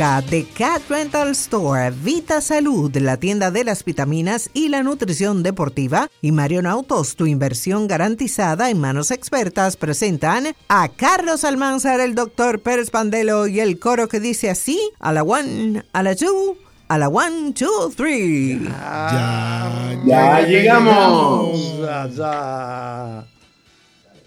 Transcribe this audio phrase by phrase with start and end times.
[0.00, 5.42] música de Cat Rental Store, Vita Salud, la tienda de las vitaminas y la nutrición
[5.42, 12.14] deportiva, y Marion Autos, tu inversión garantizada en manos expertas, presentan a Carlos Almanzar, el
[12.14, 16.56] doctor Pérez Pandelo y el coro que dice así: a la one, a la two,
[16.88, 18.58] a la one, two, three.
[18.58, 21.58] Ya, ya, llegamos.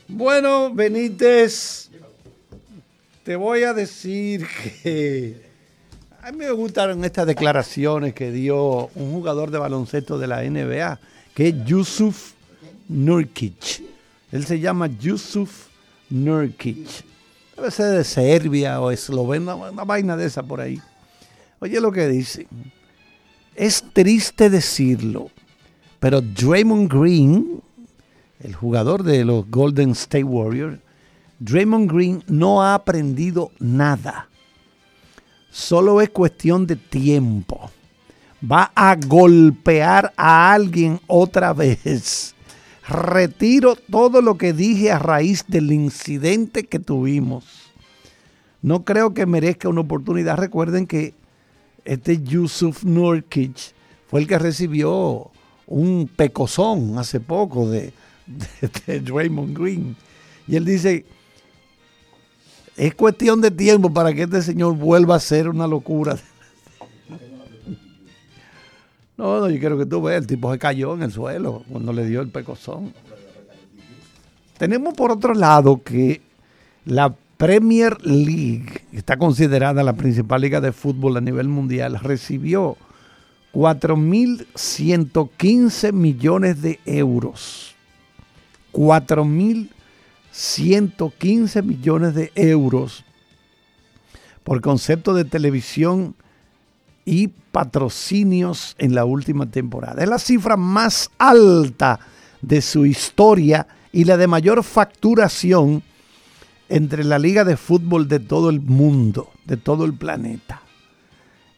[0.08, 1.90] Bueno, Benítez
[3.24, 4.46] te voy a decir
[4.84, 5.53] que
[6.23, 10.98] a mí me gustaron estas declaraciones que dio un jugador de baloncesto de la NBA,
[11.34, 12.31] que es Yusuf
[12.88, 13.84] Nurkic.
[14.31, 15.67] Él se llama Yusuf
[16.09, 17.04] Nurkic.
[17.58, 20.81] Debe ser de Serbia o Eslovenia, una vaina de esa por ahí.
[21.59, 22.48] Oye lo que dice.
[23.53, 25.30] Es triste decirlo,
[26.00, 27.62] pero Draymond Green,
[28.40, 30.80] el jugador de los Golden State Warriors,
[31.39, 34.30] Draymond Green no ha aprendido nada.
[35.54, 37.70] Solo es cuestión de tiempo.
[38.44, 42.34] Va a golpear a alguien otra vez.
[42.90, 47.45] Retiro todo lo que dije a raíz del incidente que tuvimos.
[48.64, 50.38] No creo que merezca una oportunidad.
[50.38, 51.14] Recuerden que
[51.86, 53.76] este Yusuf Nurkic
[54.08, 55.30] fue el que recibió
[55.67, 57.94] un pecozón hace poco de,
[58.88, 59.95] de Draymond Green.
[60.48, 61.06] Y él dice,
[62.78, 66.18] es cuestión de tiempo para que este señor vuelva a ser una locura.
[69.16, 71.94] No, no, yo quiero que tú veas, el tipo se cayó en el suelo cuando
[71.94, 72.92] le dio el pecozón.
[74.58, 76.22] Tenemos por otro lado que
[76.86, 82.76] la Premier League, que está considerada la principal liga de fútbol a nivel mundial, recibió
[83.54, 87.76] 4.115 millones de euros.
[88.72, 89.70] 4.000
[90.34, 93.06] 115 millones de euros
[94.44, 96.16] por concepto de televisión
[97.05, 100.02] y patrocinios en la última temporada.
[100.02, 101.99] Es la cifra más alta
[102.42, 105.83] de su historia y la de mayor facturación
[106.67, 110.64] entre la liga de fútbol de todo el mundo, de todo el planeta.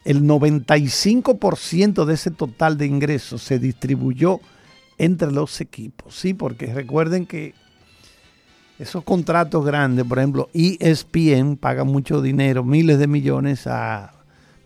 [0.04, 4.38] El 95% de ese total de ingresos se distribuyó
[4.98, 6.14] entre los equipos.
[6.14, 7.54] Sí, porque recuerden que
[8.78, 14.12] esos contratos grandes, por ejemplo, ESPN paga mucho dinero, miles de millones a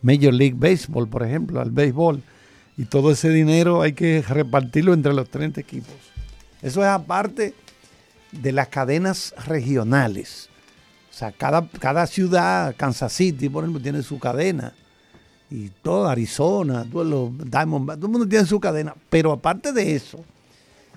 [0.01, 2.21] Major League Baseball, por ejemplo, al béisbol.
[2.77, 5.93] Y todo ese dinero hay que repartirlo entre los 30 equipos.
[6.61, 7.53] Eso es aparte
[8.31, 10.49] de las cadenas regionales.
[11.09, 14.73] O sea, cada, cada ciudad, Kansas City, por ejemplo, tiene su cadena.
[15.49, 18.95] Y todo Arizona, todos los Diamondbacks, todo el mundo tiene su cadena.
[19.09, 20.23] Pero aparte de eso,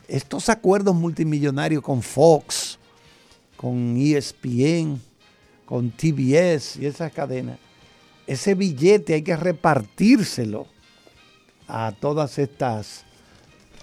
[0.07, 2.79] estos acuerdos multimillonarios con Fox,
[3.65, 5.01] con ESPN,
[5.65, 7.59] con TBS y esas cadenas,
[8.27, 10.67] ese billete hay que repartírselo
[11.67, 13.07] a todas estas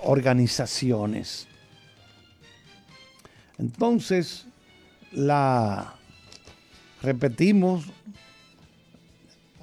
[0.03, 1.47] organizaciones.
[3.57, 4.45] Entonces,
[5.11, 5.95] la
[7.01, 7.85] repetimos,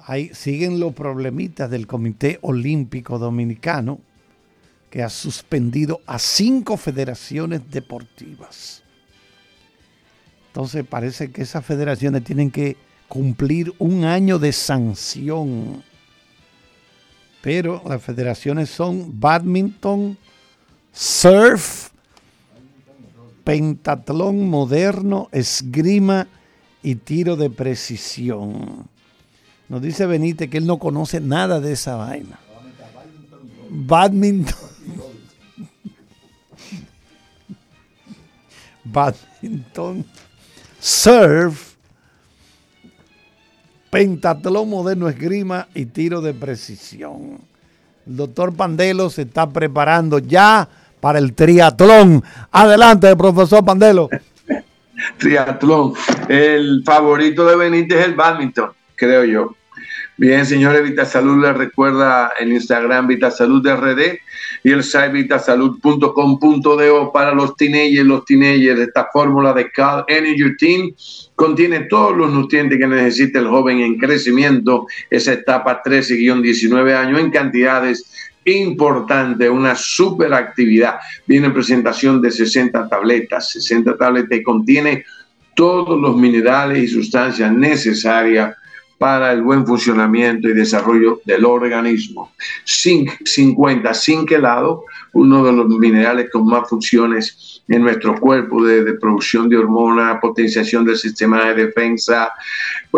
[0.05, 4.01] ahí siguen los problemitas del Comité Olímpico Dominicano,
[4.89, 8.83] que ha suspendido a cinco federaciones deportivas.
[10.49, 12.75] Entonces parece que esas federaciones tienen que
[13.07, 15.83] cumplir un año de sanción.
[17.41, 20.17] Pero las federaciones son badminton,
[20.91, 21.89] surf,
[23.43, 26.27] pentatlón moderno, esgrima
[26.81, 28.87] y tiro de precisión.
[29.69, 32.39] Nos dice Benítez que él no conoce nada de esa vaina.
[33.69, 34.55] Badminton.
[38.83, 40.05] Badminton
[40.79, 41.75] surf,
[43.89, 47.39] pentatlón moderno esgrima y tiro de precisión.
[48.05, 50.67] El doctor Pandelo se está preparando ya
[50.99, 52.23] para el triatlón.
[52.51, 54.09] Adelante, profesor Pandelo.
[55.17, 55.93] triatlón.
[56.27, 59.55] El favorito de Benítez es el badminton, creo yo.
[60.19, 64.19] Bien, señores, Vitasalud les recuerda el Instagram Vitasalud RD
[64.65, 68.05] y el site vitasalud.com.do para los teenagers.
[68.05, 70.91] Los teenagers, esta fórmula de Cal Energy Team
[71.35, 77.31] contiene todos los nutrientes que necesita el joven en crecimiento, esa etapa 13-19 años en
[77.31, 78.11] cantidades
[78.43, 80.99] importantes, una super actividad.
[81.27, 85.05] Viene en presentación de 60 tabletas, 60 tabletas y contiene
[85.55, 88.53] todos los minerales y sustancias necesarias
[88.99, 92.33] para el buen funcionamiento y desarrollo del organismo.
[92.67, 98.93] Zinc 50, zinc helado, uno de los minerales con más funciones en nuestro cuerpo de,
[98.95, 102.33] producción de hormonas, potenciación del sistema de defensa,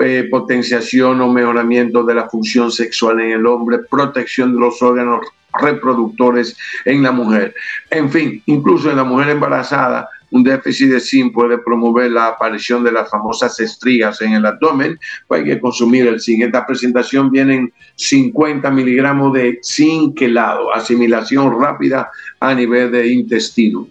[0.03, 5.21] eh, potenciación o mejoramiento de la función sexual en el hombre, protección de los órganos
[5.59, 6.55] reproductores
[6.85, 7.53] en la mujer.
[7.89, 12.83] En fin, incluso en la mujer embarazada, un déficit de zinc puede promover la aparición
[12.83, 16.41] de las famosas estrías en el abdomen, pues hay que consumir el zinc.
[16.41, 22.09] En esta presentación vienen 50 miligramos de zinc helado, asimilación rápida
[22.39, 23.87] a nivel de intestino,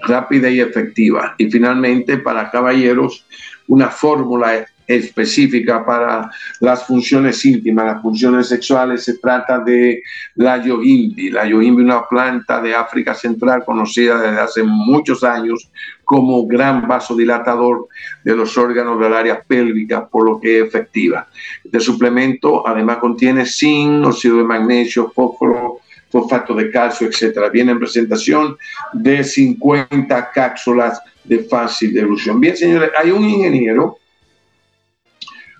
[0.00, 1.34] rápida y efectiva.
[1.36, 3.26] Y finalmente, para caballeros,
[3.68, 4.66] una fórmula
[4.96, 6.30] específica para
[6.60, 10.02] las funciones íntimas, las funciones sexuales, se trata de
[10.36, 11.30] la yohimbi.
[11.30, 15.70] La yohimbi, una planta de África Central conocida desde hace muchos años
[16.04, 17.88] como gran vasodilatador
[18.22, 21.28] de los órganos del área pélvica, por lo que es efectiva.
[21.64, 25.80] Este suplemento además contiene zinc, óxido de magnesio, fósforo,
[26.10, 27.50] fosfato de calcio, etc.
[27.50, 28.56] Viene en presentación
[28.92, 32.40] de 50 cápsulas de fácil devolución.
[32.40, 33.98] Bien, señores, hay un ingeniero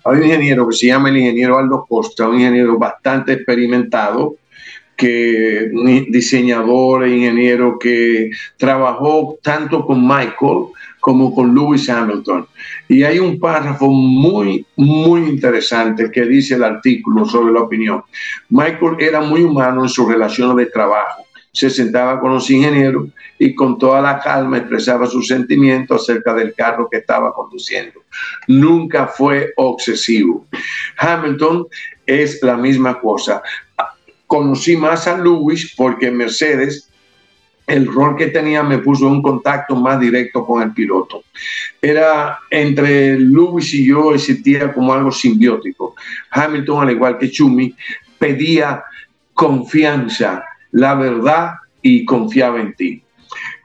[0.05, 4.35] hay un ingeniero que se llama el ingeniero Aldo Costa, un ingeniero bastante experimentado,
[4.95, 5.71] que
[6.09, 10.67] diseñador e ingeniero que trabajó tanto con Michael
[10.99, 12.47] como con Lewis Hamilton.
[12.87, 18.03] Y hay un párrafo muy, muy interesante que dice el artículo sobre la opinión.
[18.49, 23.53] Michael era muy humano en sus relaciones de trabajo se sentaba con los ingenieros y
[23.53, 28.01] con toda la calma expresaba sus sentimientos acerca del carro que estaba conduciendo.
[28.47, 30.47] Nunca fue obsesivo.
[30.97, 31.67] Hamilton
[32.07, 33.43] es la misma cosa.
[34.25, 36.89] Conocí más a Lewis porque Mercedes
[37.67, 41.23] el rol que tenía me puso un contacto más directo con el piloto.
[41.81, 45.95] Era entre Lewis y yo existía como algo simbiótico.
[46.31, 47.75] Hamilton, al igual que Chumi,
[48.17, 48.83] pedía
[49.33, 53.03] confianza, la verdad y confiaba en ti.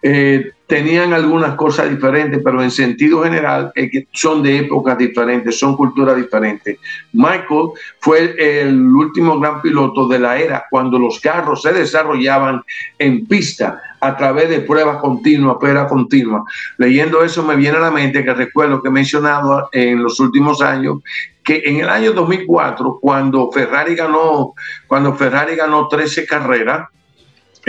[0.03, 3.73] Eh, tenían algunas cosas diferentes, pero en sentido general
[4.13, 6.79] son de épocas diferentes, son culturas diferentes.
[7.13, 12.63] Michael fue el último gran piloto de la era cuando los carros se desarrollaban
[12.99, 16.43] en pista a través de pruebas continuas, pruebas continuas.
[16.77, 20.61] Leyendo eso me viene a la mente que recuerdo que he mencionado en los últimos
[20.61, 20.99] años
[21.43, 24.53] que en el año 2004, cuando Ferrari ganó,
[24.87, 26.91] cuando Ferrari ganó 13 carreras,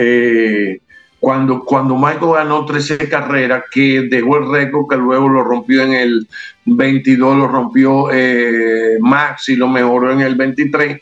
[0.01, 0.79] eh,
[1.19, 5.91] cuando, cuando Michael ganó 13 carreras, que dejó el récord, que luego lo rompió en
[5.91, 6.27] el
[6.65, 11.01] 22, lo rompió eh, Max y lo mejoró en el 23.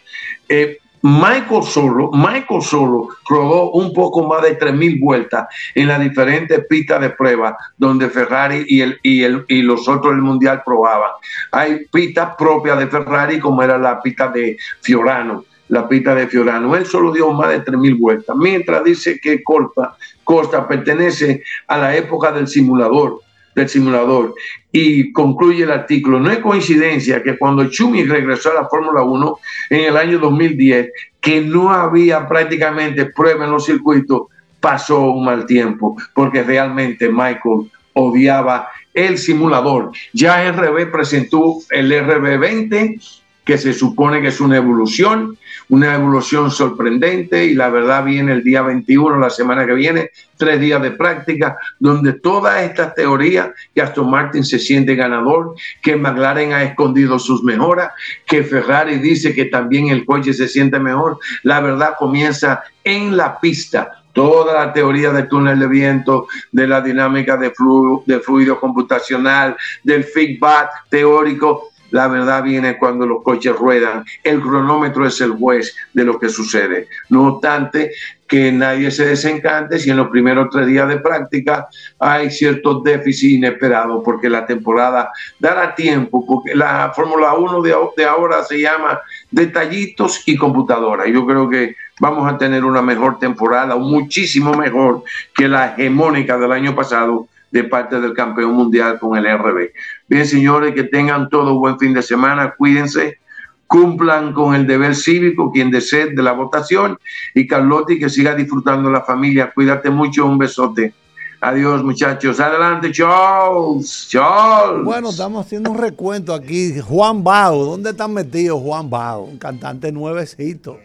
[0.50, 6.66] Eh, Michael solo, Michael solo rodó un poco más de 3.000 vueltas en las diferentes
[6.68, 11.12] pistas de prueba donde Ferrari y, el, y, el, y los otros del Mundial probaban.
[11.52, 16.76] Hay pistas propias de Ferrari como era la pista de Fiorano la pista de Fiorano.
[16.76, 21.96] Él solo dio más de 3.000 vueltas, mientras dice que Costa, Costa pertenece a la
[21.96, 23.22] época del simulador,
[23.56, 24.36] del simulador.
[24.72, 29.38] Y concluye el artículo, no es coincidencia que cuando Chumi regresó a la Fórmula 1
[29.72, 34.24] en el año 2010, que no había prácticamente prueba en los circuitos,
[34.60, 39.92] pasó un mal tiempo, porque realmente Michael odiaba el simulador.
[40.14, 43.00] Ya RB presentó el RB20,
[43.48, 45.38] que se supone que es una evolución,
[45.70, 50.60] una evolución sorprendente y la verdad viene el día 21, la semana que viene, tres
[50.60, 56.52] días de práctica, donde todas estas teorías, que Aston Martin se siente ganador, que McLaren
[56.52, 57.92] ha escondido sus mejoras,
[58.26, 63.40] que Ferrari dice que también el coche se siente mejor, la verdad comienza en la
[63.40, 68.60] pista, toda la teoría del túnel de viento, de la dinámica de fluido, de fluido
[68.60, 74.04] computacional, del feedback teórico, la verdad viene cuando los coches ruedan.
[74.24, 76.88] El cronómetro es el juez de lo que sucede.
[77.10, 77.92] No obstante,
[78.28, 81.68] que nadie se desencante si en los primeros tres días de práctica
[81.98, 88.06] hay ciertos déficits inesperados, porque la temporada dará tiempo, porque la Fórmula 1 de, de
[88.06, 89.00] ahora se llama
[89.32, 91.08] detallitos y computadora.
[91.08, 95.04] Yo creo que vamos a tener una mejor temporada, muchísimo mejor
[95.34, 99.72] que la hegemónica del año pasado de parte del campeón mundial con el RB.
[100.08, 103.20] Bien, señores, que tengan todo buen fin de semana, cuídense,
[103.68, 106.98] cumplan con el deber cívico, quien desee de la votación,
[107.36, 109.52] y Carlotti, que siga disfrutando la familia.
[109.54, 110.94] Cuídate mucho, un besote.
[111.40, 112.40] Adiós, muchachos.
[112.40, 114.08] Adelante, Charles.
[114.10, 114.84] Charles.
[114.84, 116.80] Bueno, estamos haciendo un recuento aquí.
[116.80, 119.22] Juan Bao, ¿dónde están metidos Juan Bao?
[119.22, 120.80] Un cantante nuevecito.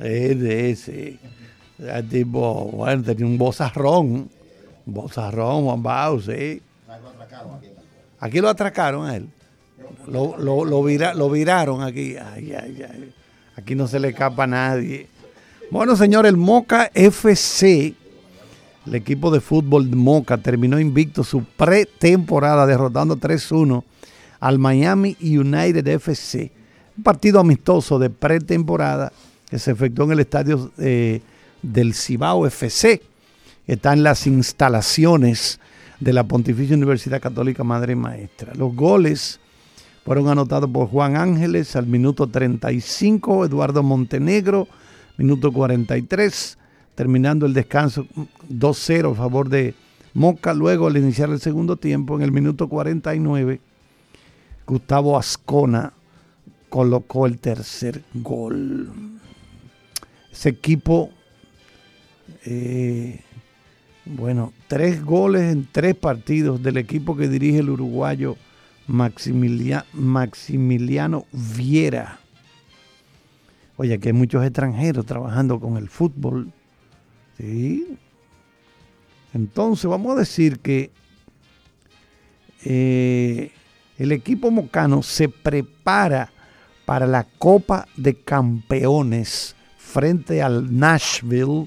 [0.00, 1.18] Ese, ese.
[2.10, 4.28] tipo, bueno, tenía un bozarrón.
[4.86, 6.60] Bozarrón, Juan Bao, sí.
[8.20, 9.28] Aquí lo atracaron a él.
[10.06, 12.16] Lo, lo, viraron aquí.
[13.56, 15.08] Aquí no se le escapa a nadie.
[15.70, 17.94] Bueno, señor, el Moca FC,
[18.86, 23.82] el equipo de fútbol Moca, terminó invicto su pretemporada derrotando 3-1
[24.40, 26.52] al Miami United FC.
[26.96, 29.12] Un partido amistoso de pretemporada
[29.48, 31.22] que se efectuó en el estadio eh,
[31.62, 33.00] del Cibao FC.
[33.66, 35.58] Está en las instalaciones
[36.00, 38.52] de la Pontificia Universidad Católica Madre Maestra.
[38.54, 39.40] Los goles
[40.04, 44.68] fueron anotados por Juan Ángeles al minuto 35, Eduardo Montenegro,
[45.16, 46.58] minuto 43,
[46.94, 48.06] terminando el descanso
[48.50, 49.74] 2-0 a favor de
[50.12, 50.52] Moca.
[50.52, 53.60] Luego, al iniciar el segundo tiempo, en el minuto 49,
[54.66, 55.94] Gustavo Ascona
[56.68, 58.90] colocó el tercer gol.
[60.30, 61.10] Ese equipo
[62.44, 63.20] eh,
[64.06, 68.36] bueno, tres goles en tres partidos del equipo que dirige el uruguayo
[68.86, 72.18] Maximiliano Viera.
[73.76, 76.52] Oye, que hay muchos extranjeros trabajando con el fútbol.
[77.38, 77.96] Sí.
[79.32, 80.92] Entonces, vamos a decir que
[82.64, 83.50] eh,
[83.98, 86.30] el equipo mocano se prepara
[86.84, 91.66] para la Copa de Campeones frente al Nashville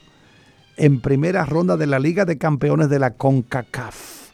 [0.78, 4.32] en primera ronda de la Liga de Campeones de la CONCACAF.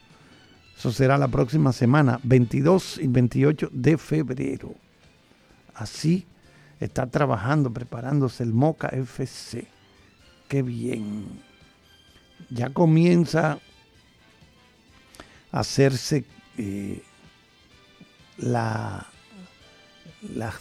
[0.76, 4.74] Eso será la próxima semana, 22 y 28 de febrero.
[5.74, 6.26] Así
[6.78, 9.66] está trabajando, preparándose el Moca FC.
[10.46, 11.24] Qué bien.
[12.50, 13.58] Ya comienza
[15.50, 16.26] a hacerse
[16.58, 17.02] eh,
[18.36, 19.06] la,
[20.34, 20.56] las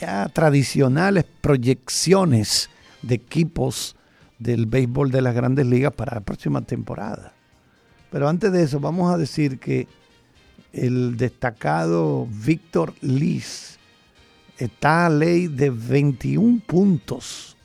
[0.00, 2.70] ya tradicionales proyecciones
[3.02, 3.97] de equipos
[4.38, 7.32] del béisbol de las grandes ligas para la próxima temporada.
[8.10, 9.86] Pero antes de eso, vamos a decir que
[10.72, 13.78] el destacado Víctor Liz
[14.56, 17.56] está a ley de 21 puntos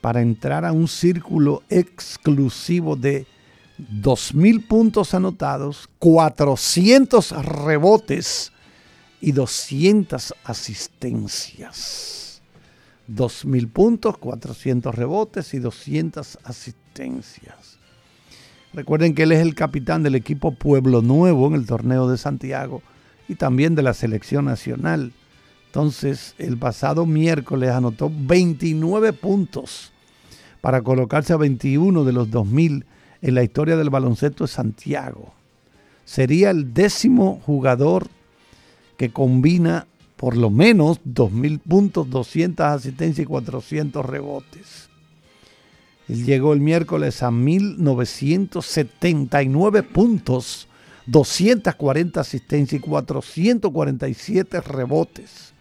[0.00, 3.26] para entrar a un círculo exclusivo de
[3.78, 8.52] 2.000 puntos anotados, 400 rebotes
[9.20, 12.25] y 200 asistencias.
[13.08, 17.78] 2.000 puntos, 400 rebotes y 200 asistencias.
[18.72, 22.82] Recuerden que él es el capitán del equipo Pueblo Nuevo en el torneo de Santiago
[23.28, 25.12] y también de la selección nacional.
[25.66, 29.92] Entonces, el pasado miércoles anotó 29 puntos
[30.60, 32.84] para colocarse a 21 de los 2.000
[33.22, 35.32] en la historia del baloncesto de Santiago.
[36.04, 38.08] Sería el décimo jugador
[38.96, 44.90] que combina por lo menos 2.000 puntos, 200 asistencias y 400 rebotes.
[46.08, 50.66] Él llegó el miércoles a 1.979 puntos,
[51.06, 55.54] 240 asistencias y 447 rebotes.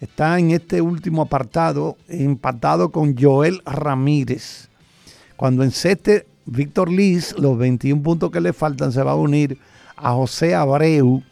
[0.00, 4.70] Está en este último apartado empatado con Joel Ramírez.
[5.36, 9.58] Cuando enceste Víctor Liz, los 21 puntos que le faltan se va a unir
[9.96, 11.22] a José Abreu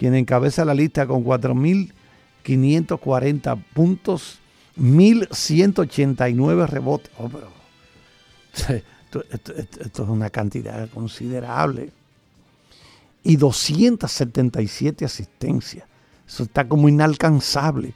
[0.00, 4.38] quien encabeza la lista con 4.540 puntos,
[4.78, 7.10] 1.189 rebotes.
[7.18, 7.28] Oh,
[8.70, 11.90] esto, es una cantidad considerable.
[13.22, 15.84] Y 277 asistencias.
[16.26, 17.92] Eso está como inalcanzable.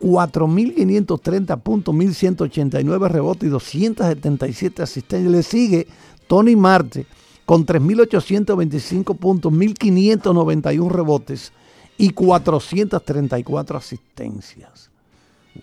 [0.00, 5.30] 4.530 puntos, 1.189 rebotes y 277 asistencias.
[5.30, 5.86] Le sigue
[6.26, 7.06] Tony Marte
[7.46, 11.52] con 3.825 puntos, 1.591 rebotes
[11.98, 14.90] y 434 asistencias.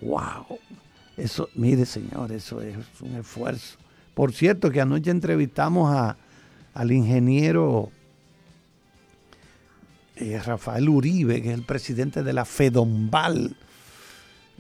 [0.02, 0.60] ¡Wow!
[1.18, 3.78] Eso, mire señor, eso es un esfuerzo.
[4.14, 6.18] Por cierto, que anoche entrevistamos a,
[6.74, 7.92] al ingeniero
[10.16, 13.56] eh, Rafael Uribe, que es el presidente de la FEDOMBAL.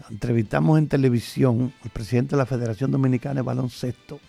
[0.10, 4.20] Entrevistamos en televisión al presidente de la Federación Dominicana de Baloncesto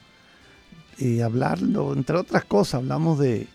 [0.98, 3.48] y hablarlo, entre otras cosas, hablamos de,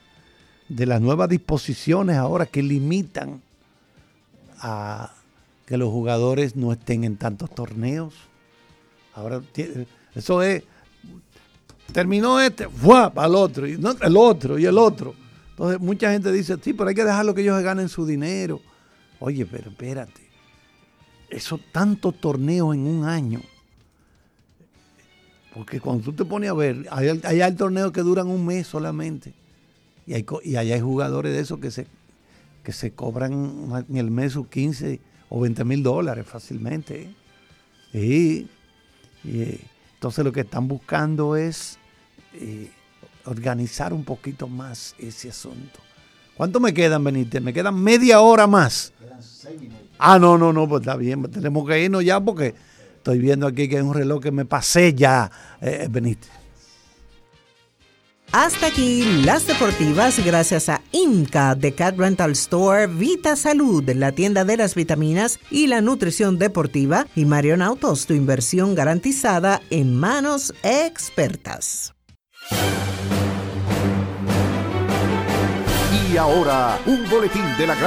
[0.70, 3.42] las nuevas disposiciones ahora que limitan
[4.60, 5.14] a
[5.66, 8.14] que los jugadores no estén en tantos torneos.
[9.14, 9.42] Ahora,
[10.16, 10.64] eso es,
[11.92, 15.14] terminó este, fue para el otro, y no, el otro, y el otro.
[15.52, 18.62] Entonces, mucha gente dice, sí, pero hay que dejarlo que ellos ganen su dinero.
[19.20, 20.22] Oye, pero espérate,
[21.30, 23.42] esos tantos torneos en un año
[25.58, 29.34] porque cuando tú te pones a ver, hay, hay, torneos que duran un mes solamente.
[30.06, 31.88] Y, hay, y allá hay jugadores de esos que se,
[32.64, 35.00] que se cobran en el mes sus 15
[35.30, 37.10] o 20 mil dólares fácilmente.
[37.92, 38.48] Y,
[39.26, 39.60] eh,
[39.96, 41.80] entonces lo que están buscando es
[42.36, 42.70] eh,
[43.26, 45.80] organizar un poquito más ese asunto.
[46.36, 47.42] ¿Cuánto me quedan, Benítez?
[47.42, 48.94] Me quedan media hora más.
[49.98, 52.54] Ah, no, no, no, pues está bien, tenemos que irnos ya porque
[53.08, 56.30] estoy viendo aquí que hay un reloj que me pasé ya, eh, Benítez.
[58.34, 64.44] Hasta aquí las deportivas gracias a IMCA de Cat Rental Store, Vita Salud, la tienda
[64.44, 70.54] de las vitaminas y la nutrición deportiva y Marion Autos, tu inversión garantizada en manos
[70.64, 71.94] expertas.
[76.12, 77.76] Y ahora, un boletín de la